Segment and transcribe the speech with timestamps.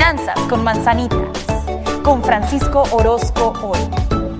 [0.00, 1.28] Finanzas con Manzanitas,
[2.02, 3.78] con Francisco Orozco hoy.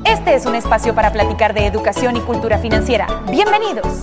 [0.07, 3.07] Este es un espacio para platicar de educación y cultura financiera.
[3.31, 4.01] Bienvenidos.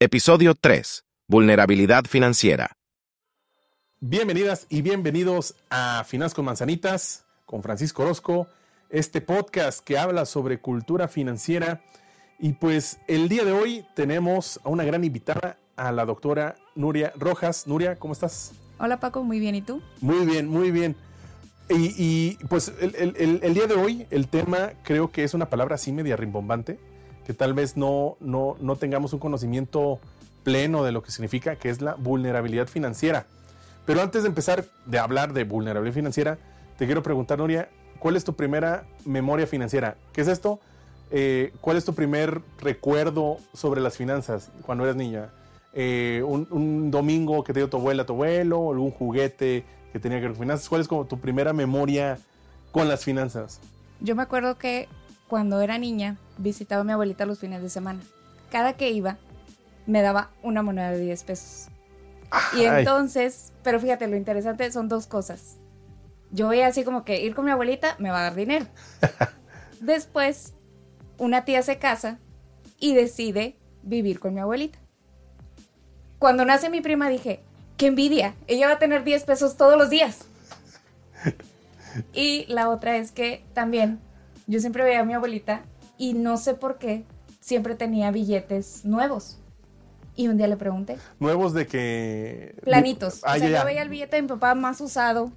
[0.00, 1.04] Episodio 3.
[1.28, 2.72] Vulnerabilidad financiera.
[4.00, 8.46] Bienvenidas y bienvenidos a Finanzas con Manzanitas con Francisco Orozco,
[8.88, 11.82] este podcast que habla sobre cultura financiera.
[12.42, 17.12] Y pues el día de hoy tenemos a una gran invitada, a la doctora Nuria
[17.16, 17.68] Rojas.
[17.68, 18.50] Nuria, ¿cómo estás?
[18.80, 19.80] Hola Paco, muy bien, ¿y tú?
[20.00, 20.96] Muy bien, muy bien.
[21.68, 26.16] Y, pues el, día de hoy el tema creo que es una palabra así media
[26.16, 26.80] rimbombante,
[27.24, 30.00] que tal vez no, no, no tengamos un conocimiento
[30.42, 33.26] pleno de lo que significa, que es la vulnerabilidad financiera.
[33.86, 36.38] Pero antes de empezar de hablar de vulnerabilidad financiera,
[36.76, 39.96] te quiero preguntar, Nuria, ¿cuál es tu primera memoria financiera?
[40.12, 40.58] ¿Qué es esto?
[41.14, 45.28] Eh, ¿Cuál es tu primer recuerdo sobre las finanzas cuando eras niña?
[45.74, 50.22] Eh, un, domingo que te dio tu abuela, tu abuelo, algún juguete que tenía que
[50.22, 50.68] ver con finanzas.
[50.70, 52.18] ¿Cuál es como tu primera memoria
[52.72, 53.60] con las finanzas?
[54.00, 54.88] Yo me acuerdo que
[55.28, 58.00] cuando era niña visitaba a mi abuelita los fines de semana.
[58.50, 59.18] Cada que iba
[59.86, 61.68] me daba una moneda de 10 pesos.
[62.56, 65.58] Y entonces, pero fíjate, lo interesante son dos cosas.
[66.30, 68.64] Yo voy así como que ir con mi abuelita me va a dar dinero.
[69.80, 70.54] Después,
[71.22, 72.18] una tía se casa
[72.80, 74.80] y decide vivir con mi abuelita.
[76.18, 77.40] Cuando nace mi prima dije,
[77.76, 80.24] qué envidia, ella va a tener 10 pesos todos los días.
[82.12, 84.00] Y la otra es que también
[84.48, 85.62] yo siempre veía a mi abuelita
[85.96, 87.04] y no sé por qué
[87.38, 89.38] siempre tenía billetes nuevos.
[90.16, 90.96] Y un día le pregunté.
[91.20, 92.56] ¿Nuevos de que...?
[92.64, 93.22] Planitos.
[93.22, 95.30] o sea, yo veía el billete de mi papá más usado,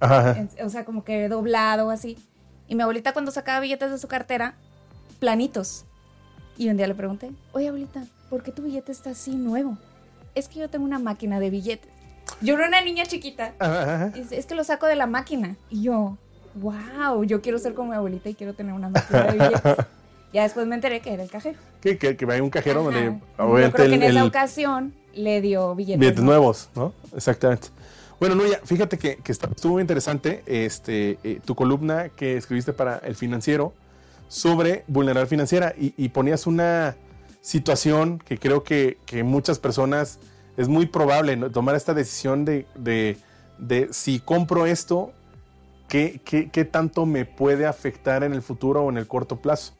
[0.64, 2.18] o sea, como que doblado, así.
[2.66, 4.56] Y mi abuelita cuando sacaba billetes de su cartera,
[5.16, 5.84] planitos.
[6.56, 9.76] Y un día le pregunté, oye abuelita, ¿por qué tu billete está así nuevo?
[10.36, 11.90] es que yo tengo una máquina de billetes.
[12.40, 13.54] Yo era una niña chiquita.
[14.30, 15.56] Es, que lo saco de la máquina.
[15.70, 16.16] Y yo,
[16.54, 19.86] wow, yo quiero ser como mi abuelita y quiero tener una máquina de billetes.
[20.32, 21.58] ya después me enteré que era el cajero.
[21.80, 25.74] Que, que, que hay un cajero donde yo creo que en esa ocasión le dio
[25.74, 26.00] billetes.
[26.00, 26.92] Billetes nuevos, ¿no?
[27.16, 27.68] Exactamente.
[28.20, 32.98] Bueno, Nuya, fíjate que, que estuvo muy interesante este, eh, tu columna que escribiste para
[32.98, 33.72] El Financiero
[34.28, 36.96] sobre vulnerabilidad financiera y, y ponías una,
[37.46, 40.18] situación que creo que, muchas personas
[40.56, 45.12] es muy probable tomar esta decisión de, de, si compro esto,
[45.88, 49.74] ¿qué, ¿qué, tanto me puede afectar en el futuro o en el corto plazo?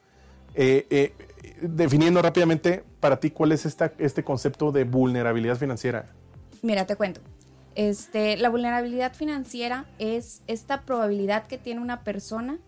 [0.55, 1.13] Eh, eh,
[1.61, 6.09] definiendo rápidamente para ti cuál es esta, este concepto de vulnerabilidad financiera.
[6.61, 7.19] Mira, te cuento.
[7.75, 12.59] Este, la vulnerabilidad financiera es esta probabilidad que tiene una persona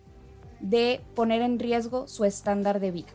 [0.60, 3.10] de poner en riesgo su estándar de vida.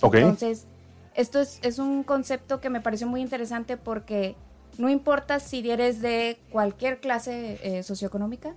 [0.00, 0.22] Okay.
[0.22, 0.66] Entonces,
[1.14, 4.34] esto es, un concepto que me pareció muy interesante porque
[4.78, 8.54] no importa si eres de cualquier clase eh, socioeconómica,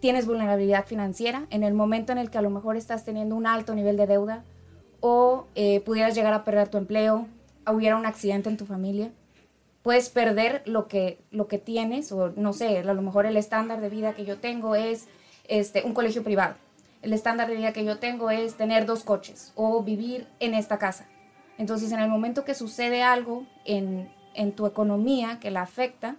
[0.00, 3.46] tienes vulnerabilidad financiera en el momento en el que a lo mejor estás teniendo un
[3.46, 4.44] alto nivel de deuda
[5.00, 7.26] o eh, pudieras llegar a perder tu empleo,
[7.66, 9.12] hubiera un accidente en tu familia,
[9.82, 13.80] puedes perder lo que, lo que tienes o no sé, a lo mejor el estándar
[13.80, 15.06] de vida que yo tengo es
[15.48, 16.54] este, un colegio privado.
[17.02, 20.78] El estándar de vida que yo tengo es tener dos coches o vivir en esta
[20.78, 21.06] casa.
[21.56, 24.08] Entonces, en el momento que sucede algo en,
[24.56, 26.16] tu economía que la afecta,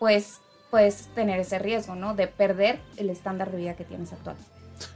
[0.00, 2.14] pues puedes tener ese riesgo, ¿no?
[2.14, 4.36] De perder el estándar de vida que tienes actual.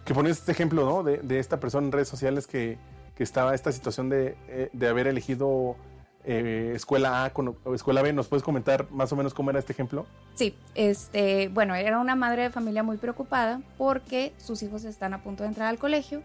[0.04, 1.02] Que pones este ejemplo, ¿no?
[1.04, 2.78] De, esta persona en redes sociales que,
[3.14, 5.76] que estaba esta situación de, eh, haber elegido
[6.24, 8.12] eh, escuela A con, escuela B.
[8.12, 10.06] ¿Nos puedes comentar más o menos cómo era este ejemplo?
[10.34, 15.22] Sí, este, bueno, era una madre de familia muy preocupada porque sus hijos están a
[15.22, 16.22] punto de entrar al colegio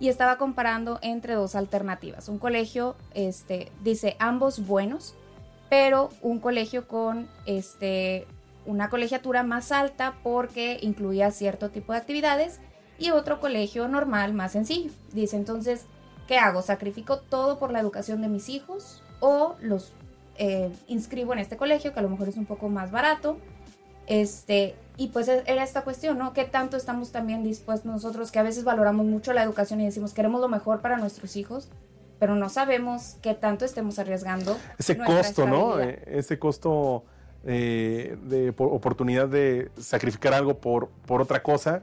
[0.00, 2.28] y estaba comparando entre dos alternativas.
[2.28, 5.14] Un colegio, este, dice ambos buenos,
[5.70, 8.26] pero un colegio con este,
[8.66, 12.60] una colegiatura más alta porque incluía cierto tipo de actividades
[12.98, 14.90] y otro colegio normal más sencillo.
[15.12, 15.86] Dice entonces,
[16.26, 16.62] ¿qué hago?
[16.62, 19.92] ¿Sacrifico todo por la educación de mis hijos o los
[20.36, 23.38] eh, inscribo en este colegio que a lo mejor es un poco más barato?
[24.06, 26.32] Este, y pues e, era esta cuestión, ¿no?
[26.32, 30.14] ¿Qué tanto estamos también dispuestos nosotros, que a veces valoramos mucho la educación y decimos
[30.14, 31.68] queremos lo mejor para nuestros hijos,
[32.18, 34.56] pero no sabemos qué tanto estemos arriesgando.
[34.78, 35.78] Ese costo, ¿no?
[35.78, 37.04] Eh, ese costo
[37.44, 41.82] eh, de oportunidad de sacrificar algo por, por otra cosa,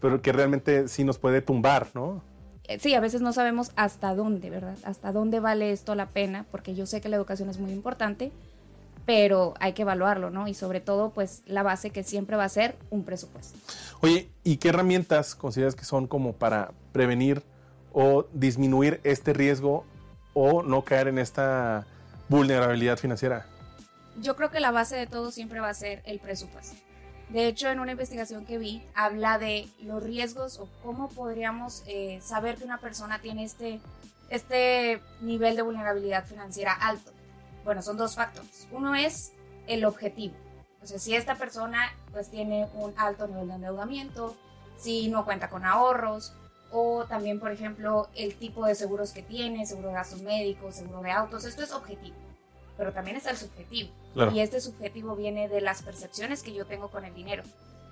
[0.00, 2.22] pero que realmente sí nos puede tumbar, ¿no?
[2.68, 4.76] Eh, sí, a veces no sabemos hasta dónde, ¿verdad?
[4.84, 8.32] Hasta dónde vale esto la pena, porque yo sé que la educación es muy importante,
[9.04, 10.48] pero hay que evaluarlo, ¿no?
[10.48, 13.58] Y sobre todo, pues la base que siempre va a ser un presupuesto.
[14.00, 17.42] Oye, ¿y qué herramientas consideras que son como para prevenir
[17.92, 19.84] o disminuir este riesgo
[20.34, 21.86] o no caer en esta
[22.28, 23.46] vulnerabilidad financiera?
[24.20, 26.76] yo creo que la base de todo siempre va a ser el presupuesto.
[27.28, 32.20] De hecho, en una investigación que vi, habla de los riesgos o cómo podríamos eh,
[32.22, 33.80] saber que una persona tiene este,
[34.30, 37.10] este nivel de vulnerabilidad financiera alto.
[37.64, 38.68] Bueno, son dos factores.
[38.70, 39.32] Uno es
[39.66, 40.34] el objetivo.
[40.82, 44.36] O sea, si esta persona pues tiene un alto nivel de endeudamiento,
[44.76, 46.32] si no cuenta con ahorros,
[46.70, 51.00] o también, por ejemplo, el tipo de seguros que tiene, seguro de gastos médicos, seguro
[51.00, 52.25] de autos, esto es objetivo
[52.76, 53.90] pero también está el subjetivo.
[54.32, 57.42] Y este subjetivo viene de las percepciones que yo tengo con el dinero.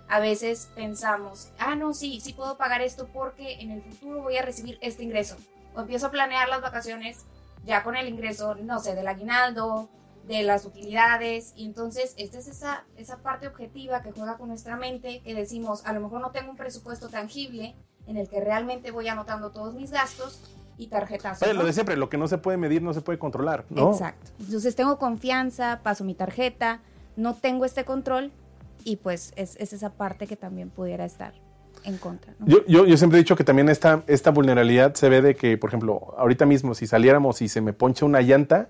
[0.08, 4.36] A veces pensamos, ah, no, sí, sí puedo pagar esto porque en el futuro voy
[4.36, 5.36] a recibir este ingreso.
[5.74, 7.24] O empiezo a planear las vacaciones
[7.64, 9.88] ya con el ingreso, no sé, del aguinaldo,
[10.26, 11.52] de las utilidades.
[11.56, 15.84] Y entonces, esta es esa, esa parte objetiva que juega con nuestra mente, que decimos,
[15.84, 17.74] a lo mejor no tengo un presupuesto tangible
[18.06, 20.40] en el que realmente voy anotando todos mis gastos,
[20.76, 21.40] y tarjetas.
[21.54, 23.92] lo de siempre, lo que no se puede medir no se puede controlar, ¿no?
[23.92, 24.30] Exacto.
[24.40, 26.80] Entonces tengo confianza, paso mi tarjeta,
[27.16, 28.32] no tengo este control
[28.84, 31.34] y pues es, esa parte que también pudiera estar
[31.84, 32.34] en contra.
[32.46, 35.58] Yo, yo, yo, siempre he dicho que también esta, esta vulnerabilidad se ve de que,
[35.58, 38.68] por ejemplo, ahorita mismo si saliéramos y se me poncha una llanta,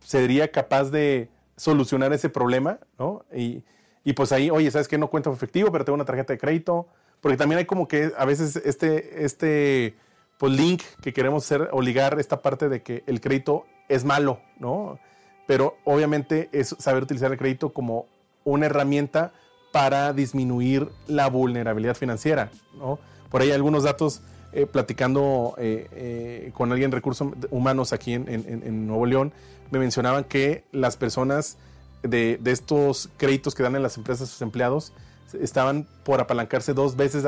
[0.00, 3.24] sería capaz de solucionar ese problema, ¿no?
[3.34, 3.64] Y,
[4.04, 4.96] y pues ahí, oye, ¿sabes qué?
[4.96, 6.86] No cuento efectivo, pero tengo una tarjeta de crédito.
[7.20, 9.96] Porque también hay como que a veces este, este
[10.38, 14.40] pues, link que queremos hacer o ligar esta parte de que el crédito es malo,
[14.58, 14.98] ¿no?
[15.46, 18.06] Pero obviamente es saber utilizar el crédito como
[18.44, 19.32] una herramienta
[19.72, 22.98] para disminuir la vulnerabilidad financiera, ¿no?
[23.30, 28.86] Por ahí algunos datos, eh, platicando eh, eh, con alguien de recursos humanos aquí en,
[28.86, 29.32] Nuevo León,
[29.70, 31.58] me mencionaban que las personas
[32.02, 34.92] de, estos créditos que dan en las empresas a sus empleados
[35.34, 37.24] estaban por apalancarse dos veces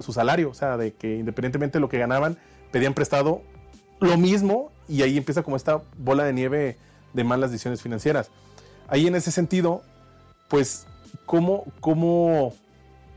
[0.00, 2.36] su, salario, o sea, de que independientemente de lo que ganaban,
[2.70, 3.42] pedían prestado
[4.00, 6.76] lo mismo y ahí empieza como esta bola de nieve
[7.12, 8.30] de malas decisiones financieras.
[8.88, 9.82] Ahí en ese sentido,
[10.48, 10.86] pues,
[11.24, 12.52] ¿cómo, cómo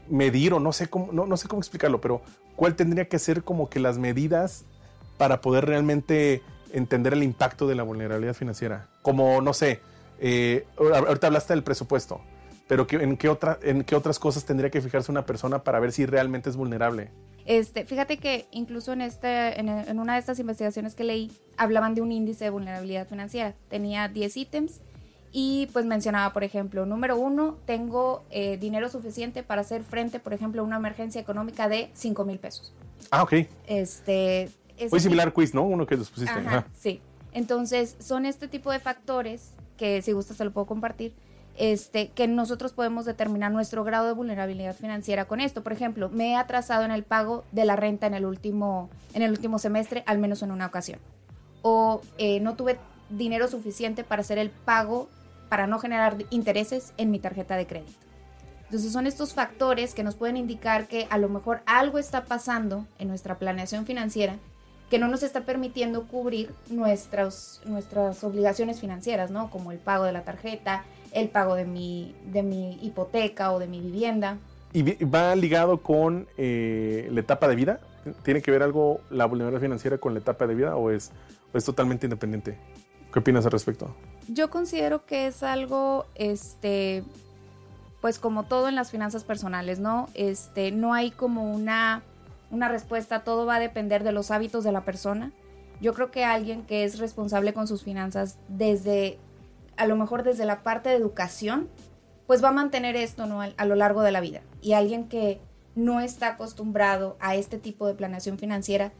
[0.10, 2.22] medir o no sé cómo, no, sé cómo explicarlo, pero
[2.56, 4.66] cuál tendría que ser como que las medidas
[5.18, 6.42] para poder realmente
[6.72, 8.88] entender el impacto de la vulnerabilidad financiera?
[9.02, 9.82] Como, no sé,
[10.20, 12.22] eh, ahorita hablaste del presupuesto,
[12.70, 15.92] pero ¿en qué, otra, ¿en qué otras cosas tendría que fijarse una persona para ver
[15.92, 17.10] si realmente es vulnerable?
[17.46, 22.02] Este, fíjate que incluso en, este, en, una de estas investigaciones que leí, hablaban de
[22.02, 23.56] un índice de vulnerabilidad financiera.
[23.70, 24.82] Tenía 10 ítems
[25.32, 30.34] y pues mencionaba, por ejemplo, número uno, tengo eh, dinero suficiente para hacer frente, por
[30.34, 32.76] ejemplo, a una emergencia económica de 5 mil pesos.
[33.10, 33.34] Ah, ok.
[33.66, 34.48] Este,
[34.92, 35.64] Muy similar quiz, ¿no?
[35.64, 36.38] Uno que los pusiste.
[36.38, 37.02] Ajá, Sí.
[37.32, 41.16] Entonces, son este tipo de factores que si gusta se lo puedo compartir
[41.60, 45.62] este, que nosotros podemos determinar nuestro grado de vulnerabilidad financiera con esto.
[45.62, 49.24] Por ejemplo, me he atrasado en el pago de la renta en el último, en
[49.24, 51.00] el último semestre, al menos en una ocasión.
[51.62, 52.80] O eh, no tuve
[53.10, 55.10] dinero suficiente para hacer el pago,
[55.50, 57.92] para no generar intereses en mi tarjeta de crédito.
[58.64, 62.88] Entonces son estos factores que nos pueden indicar que a lo mejor algo está pasando
[63.00, 64.38] en nuestra planeación financiera
[64.90, 69.52] que no nos está permitiendo cubrir nuestras, nuestras obligaciones financieras, ¿no?
[69.52, 70.84] Como el pago de la tarjeta,
[71.14, 74.38] el pago de mi, de mi hipoteca o de mi vivienda.
[74.72, 77.80] ¿Y va ligado con eh, la etapa de vida?
[78.24, 81.12] ¿Tiene que ver algo la vulnerabilidad financiera con la etapa de vida o es,
[81.54, 82.58] es totalmente independiente?
[83.12, 83.96] ¿Qué opinas al respecto?
[84.28, 87.04] Yo considero que es algo, este,
[88.02, 90.08] pues como todo en las finanzas personales, ¿no?
[90.14, 92.04] Este, no hay como una,
[92.52, 95.32] una respuesta, todo va a depender de los hábitos de la persona.
[95.82, 99.18] Yo creo que alguien que es responsable con sus finanzas desde
[99.80, 101.70] a lo mejor desde la parte de educación,
[102.28, 103.42] pues va a mantener esto ¿no?
[103.42, 104.42] a, lo largo de la vida.
[104.62, 105.40] Y alguien que
[105.74, 108.92] no está acostumbrado a este tipo de planeación financiera,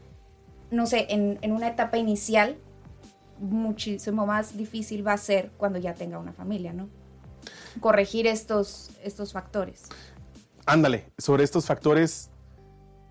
[0.70, 2.56] no sé, en, en una etapa inicial,
[3.38, 6.88] muchísimo más difícil va a ser cuando ya tenga una familia, ¿no?
[7.80, 9.84] Corregir estos, estos factores.
[10.66, 12.30] Ándale, sobre estos factores,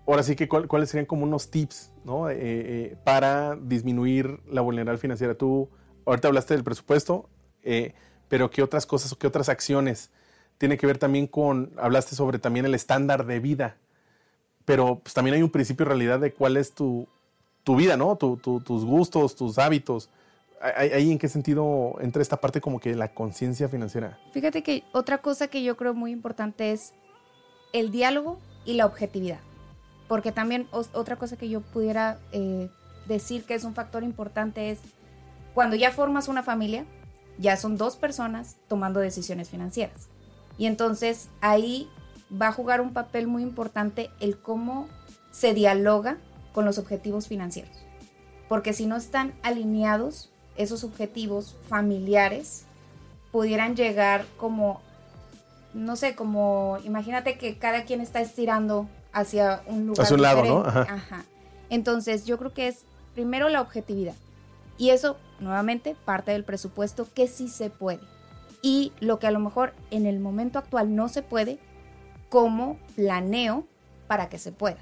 [0.06, 2.28] ahora sí que cuáles serían como unos tips, ¿no?
[2.28, 5.34] Eh, eh, para disminuir la vulnerabilidad financiera.
[5.34, 5.68] Tú
[6.04, 7.28] ahorita hablaste del presupuesto,
[7.62, 7.94] eh,
[8.28, 10.10] pero ¿qué otras cosas o qué otras acciones?
[10.58, 13.76] Tiene que ver también con, hablaste sobre también el estándar de vida,
[14.64, 17.08] pero pues, también hay un principio de realidad de cuál es tu,
[17.64, 18.16] tu vida, ¿no?
[18.16, 20.10] tus gustos, tus hábitos.
[20.60, 24.18] ¿Ahí en qué sentido entra esta parte como que la conciencia financiera?
[24.32, 26.92] Fíjate que otra cosa que yo creo muy importante es
[27.72, 29.40] el diálogo y la objetividad.
[30.06, 32.68] Porque también otra cosa que yo pudiera eh,
[33.06, 34.80] decir que es un factor importante es
[35.54, 36.84] cuando ya formas una familia,
[37.40, 40.08] ya son dos personas tomando decisiones financieras.
[40.58, 41.88] Y entonces ahí
[42.30, 44.88] va a jugar un papel muy importante el cómo
[45.32, 46.18] se dialoga
[46.52, 47.72] con los objetivos financieros.
[48.48, 52.64] Porque si no están alineados esos objetivos familiares,
[53.32, 54.80] pudieran llegar como,
[55.72, 60.04] no sé, como, imagínate que cada quien está estirando hacia un lugar.
[60.04, 60.58] Hacia un lado, ¿no?
[60.66, 60.82] Ajá.
[60.82, 61.24] Ajá.
[61.70, 64.14] Entonces, yo creo que es primero la objetividad.
[64.76, 68.00] Y eso, nuevamente, parte del presupuesto que sí se puede.
[68.62, 71.58] Y lo que a lo mejor en el momento actual no se puede,
[72.28, 73.66] ¿cómo planeo
[74.06, 74.78] para que se pueda?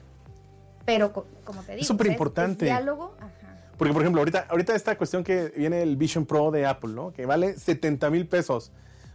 [0.85, 2.65] Pero, co- como te digo, súper importante.
[2.65, 3.33] diálogo, ajá.
[3.77, 7.13] Porque, por ejemplo, ahorita, ahorita esta cuestión que viene el Vision Pro de Apple, ¿no?
[7.13, 8.73] Que vale 70 mil pesos.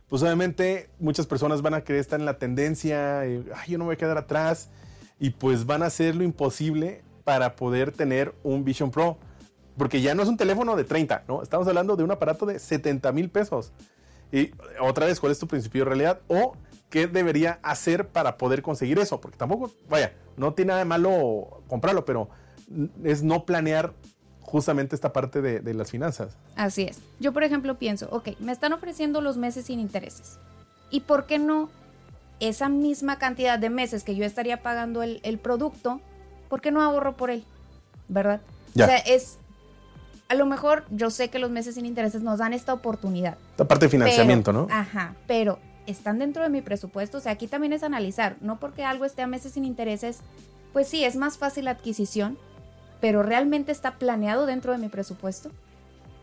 [0.07, 3.85] Pues obviamente muchas personas van a querer estar en la tendencia, y, ay, yo no
[3.85, 4.69] me voy a quedar atrás,
[5.19, 9.17] y pues van a hacer lo imposible para poder tener un Vision Pro.
[9.77, 11.41] Porque ya no es un teléfono de 30, ¿no?
[11.41, 13.71] Estamos hablando de un aparato de 70 mil pesos.
[14.31, 16.19] Y otra vez, ¿cuál es tu principio de realidad?
[16.27, 16.55] O
[16.89, 19.19] qué debería hacer para poder conseguir eso.
[19.19, 22.29] Porque tampoco, vaya, no tiene nada de malo comprarlo, pero
[23.03, 23.93] es no planear
[24.41, 26.37] justamente esta parte de, de las finanzas.
[26.55, 26.99] Así es.
[27.19, 30.37] Yo, por ejemplo, pienso, ok, me están ofreciendo los meses sin intereses.
[30.91, 31.69] ¿Y por qué no
[32.39, 36.01] esa misma cantidad de meses que yo estaría pagando el, el producto,
[36.49, 37.45] por qué no ahorro por él?
[38.07, 38.41] ¿Verdad?
[38.73, 38.85] Ya.
[38.85, 39.37] O sea, es...
[40.33, 43.37] A lo mejor yo sé que los meses sin intereses nos dan esta oportunidad.
[43.51, 44.73] Esta parte de financiamiento, pero- ¿no?
[44.73, 47.19] Ajá, pero están dentro de mi presupuesto.
[47.19, 50.21] O sea, aquí también es analizar, no porque algo esté a meses sin intereses,
[50.71, 52.39] pues sí, es más fácil la adquisición,
[52.99, 55.51] pero realmente está planeado dentro de mi presupuesto.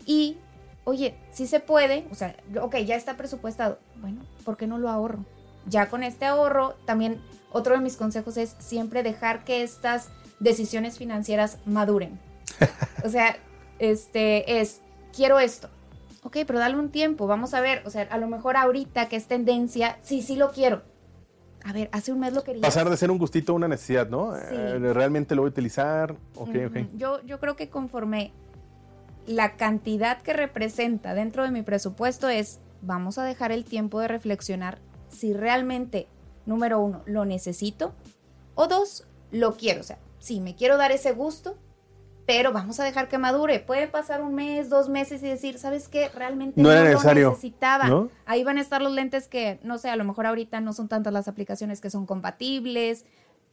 [0.06, 0.38] Y,
[0.82, 4.88] oye, si se puede, o sea, ok, ya está presupuestado, bueno, ¿por qué no lo
[4.90, 5.24] ahorro?
[5.66, 7.20] Ya con este ahorro, también
[7.52, 10.08] otro de mis consejos es siempre dejar que estas
[10.40, 12.18] decisiones financieras maduren.
[13.04, 13.36] O sea,
[13.80, 14.80] este es,
[15.14, 15.68] quiero esto.
[16.22, 17.82] Ok, pero dale un tiempo, vamos a ver.
[17.86, 20.82] O sea, a lo mejor ahorita que es tendencia, sí, sí lo quiero.
[21.64, 22.62] A ver, hace un mes lo quería.
[22.62, 24.34] Pasar de ser un gustito a una necesidad, ¿no?
[24.34, 24.40] Sí.
[24.50, 26.12] Eh, realmente lo voy a utilizar.
[26.36, 26.76] Ok, ok.
[26.76, 26.96] Ujú.
[26.96, 28.32] Yo, yo creo que conforme
[29.26, 34.08] la cantidad que representa dentro de mi presupuesto es, vamos a dejar el tiempo de
[34.08, 36.06] reflexionar si realmente,
[36.46, 37.94] número uno, lo necesito
[38.54, 39.80] o dos, lo quiero.
[39.80, 41.56] O sea, sí, me quiero dar ese gusto,
[42.30, 43.58] pero vamos a dejar que madure.
[43.58, 46.08] Puede pasar un mes, dos meses y decir, ¿sabes qué?
[46.10, 47.88] Realmente No no, era lo necesario, necesitaba.
[47.88, 48.08] ¿no?
[48.24, 50.86] Ahí van a estar los lentes que, no sé, a lo mejor ahorita no son
[50.86, 53.04] tantas las aplicaciones que son compatibles.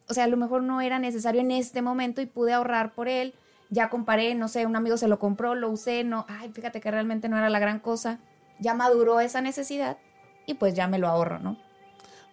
[0.08, 3.08] O sea, a lo mejor no era necesario en este momento y pude ahorrar por
[3.08, 3.34] él.
[3.72, 6.92] Ya comparé, no sé, un amigo se lo compró, lo usé, no, ay, fíjate que
[6.92, 8.20] realmente no era la gran cosa.
[8.60, 9.98] Ya maduró esa necesidad
[10.46, 11.58] y pues ya me lo ahorro, ¿no?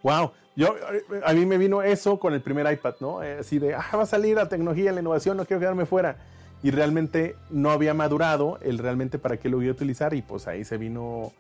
[0.04, 0.32] Wow.
[0.54, 0.76] Yo,
[1.24, 3.22] a mí me vino eso con el primer iPad, ¿no?
[3.24, 6.18] Eh, Así de, ah, va a salir la tecnología, la innovación, no quiero quedarme fuera.
[6.62, 10.46] Y realmente no había madurado el realmente para qué lo iba a utilizar y pues
[10.46, 11.32] ahí se vino,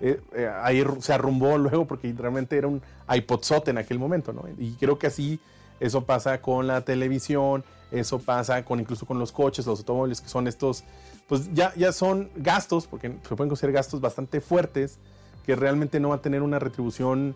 [0.00, 2.80] eh, eh, ahí se arrumbó luego porque realmente era un
[3.12, 4.44] iPodzote en aquel momento, ¿no?
[4.56, 5.38] Y creo que así
[5.78, 10.28] eso pasa con la televisión, eso pasa con incluso con los coches, los automóviles, que
[10.28, 10.84] son estos,
[11.28, 14.98] pues ya, ya son gastos, porque se pueden considerar gastos bastante fuertes,
[15.44, 17.34] que realmente no va a tener una retribución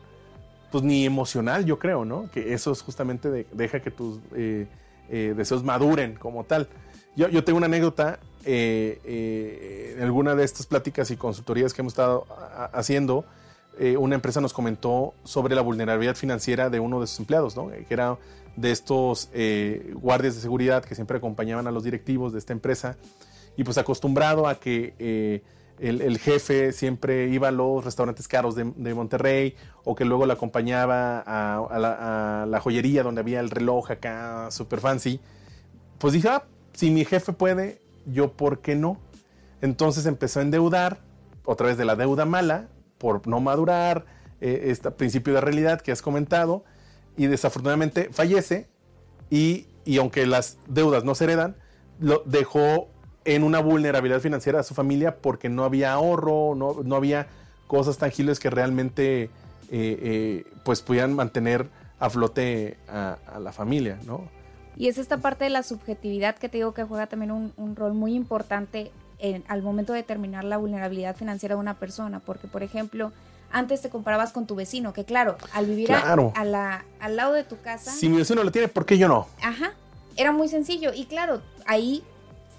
[0.70, 2.30] pues ni emocional, yo creo, ¿no?
[2.32, 4.66] Que eso es justamente de- deja que tus eh,
[5.08, 6.68] eh, deseos maduren como tal.
[7.16, 11.92] Yo, yo tengo una anécdota eh, en alguna de estas pláticas y consultorías que hemos
[11.92, 12.26] estado
[12.72, 13.24] haciendo.
[13.98, 17.68] una empresa nos comentó sobre la vulnerabilidad financiera de uno de sus empleados, ¿no?
[17.68, 18.16] Que era
[18.56, 19.28] de estos
[19.94, 22.96] guardias de seguridad que siempre acompañaban a los directivos de esta empresa
[23.56, 25.42] y pues acostumbrado a que
[25.78, 29.54] el, el jefe siempre iba a los restaurantes caros de, de Monterrey
[29.84, 34.80] o que luego lo acompañaba a, la, la joyería donde había el reloj acá super
[34.80, 35.20] fancy,
[35.98, 38.98] pues dije, ah, si mi jefe puede, yo por qué no.
[39.60, 41.00] Entonces empezó a endeudar,
[41.44, 42.68] otra vez de la deuda mala,
[42.98, 44.04] por no madurar,
[44.40, 46.64] este principio de realidad que has comentado,
[47.16, 48.68] y desafortunadamente fallece,
[49.30, 51.56] y, y aunque las deudas no se heredan,
[51.98, 52.90] lo dejó
[53.26, 57.26] en una vulnerabilidad financiera a su familia porque no había ahorro, no, no había
[57.66, 59.30] cosas tangibles que realmente eh,
[59.70, 61.66] eh, pues pudieran mantener
[61.98, 64.28] a flote a, a la familia, ¿no?
[64.76, 67.74] Y es esta parte de la subjetividad que te digo que juega también un, un
[67.76, 72.20] rol muy importante en- al momento de determinar la vulnerabilidad financiera de una persona.
[72.20, 73.10] Porque, por ejemplo,
[73.50, 76.32] antes te comparabas con tu vecino, que claro, al vivir a- Claro.
[76.36, 79.08] a la- al lado de tu casa, Si mi vecino lo tiene, ¿por qué yo
[79.08, 79.26] no?
[79.42, 79.72] ajá,
[80.16, 80.92] era muy sencillo.
[80.94, 82.04] Y claro, ahí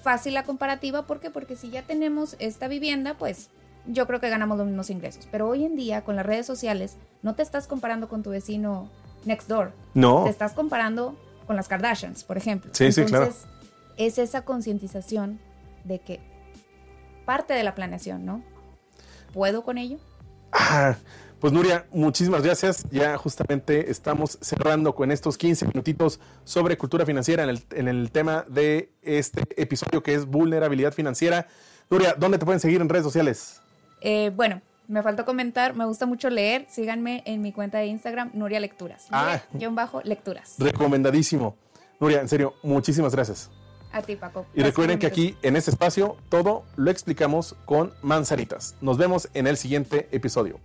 [0.07, 1.05] fácil la comparativa.
[1.05, 1.29] ¿Por qué?
[1.29, 3.49] Porque si ya tenemos esta vivienda, pues
[3.85, 5.27] yo creo que ganamos los mismos ingresos.
[5.29, 8.89] Pero hoy en día, con las redes sociales, no te estás comparando con tu vecino
[9.25, 10.23] next door No.
[10.23, 12.71] te estás comparando con las Kardashians, por ejemplo.
[12.73, 13.25] Sí, sí, claro.
[13.25, 13.49] Entonces,
[13.97, 15.41] es esa concientización
[15.83, 16.21] de que
[17.25, 18.41] parte de la planeación, ¿no?
[19.33, 19.97] ¿Puedo con ello?
[20.53, 20.95] Ah,
[21.39, 22.85] pues Nuria, muchísimas gracias.
[22.89, 28.11] Ya justamente estamos cerrando con estos 15 minutitos sobre cultura financiera en el, en el
[28.11, 31.47] tema de este episodio que es vulnerabilidad financiera.
[31.89, 33.61] Nuria, ¿dónde te pueden seguir en redes sociales?
[34.01, 36.65] Eh, bueno, me faltó comentar, me gusta mucho leer.
[36.69, 39.05] Síganme en mi cuenta de Instagram, Nuria Lecturas.
[39.11, 39.39] Ah.
[39.51, 40.55] Nuria, bajo lecturas.
[40.57, 41.55] Recomendadísimo.
[41.99, 43.51] Nuria, en serio, muchísimas gracias.
[43.91, 44.45] A ti, Paco.
[44.53, 48.75] Y recuerden que aquí en este espacio todo lo explicamos con manzanitas.
[48.81, 50.59] Nos vemos en el siguiente episodio.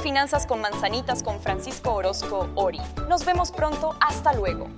[0.00, 2.80] Finanzas con Manzanitas con Francisco Orozco Ori.
[3.08, 3.94] Nos vemos pronto.
[4.00, 4.68] Hasta luego.